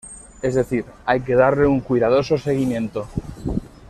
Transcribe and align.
Es 0.41 0.55
decir, 0.55 0.83
hay 1.05 1.21
que 1.21 1.35
darle 1.35 1.67
un 1.67 1.79
cuidadoso 1.79 2.39
seguimiento. 2.39 3.07